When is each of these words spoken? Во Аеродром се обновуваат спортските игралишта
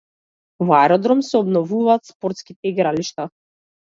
Во 0.69 0.75
Аеродром 0.77 1.21
се 1.29 1.37
обновуваат 1.41 2.09
спортските 2.13 2.73
игралишта 2.75 3.29